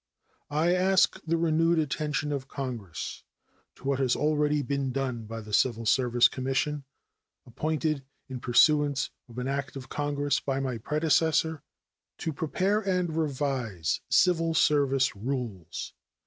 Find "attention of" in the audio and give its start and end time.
1.77-2.47